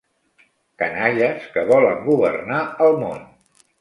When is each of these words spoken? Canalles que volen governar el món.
Canalles 0.83 1.45
que 1.57 1.65
volen 1.73 2.03
governar 2.11 2.63
el 2.87 2.99
món. 3.05 3.27